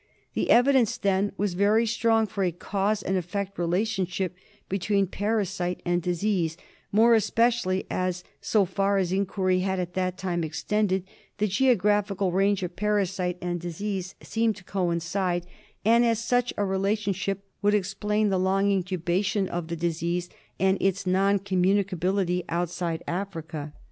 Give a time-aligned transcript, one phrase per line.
[0.33, 4.35] The evidence then was very strong for a cause and effect relationship
[4.67, 6.57] between parasite and disease,
[6.91, 11.03] more especially as, so far as inquiry had at that time extended,
[11.37, 15.45] the geographical range of parasite and disease seemed to coincide,
[15.85, 20.29] and as such a relationship would explain the long incubation of the disease
[20.59, 23.71] and its non communicability outside Africa.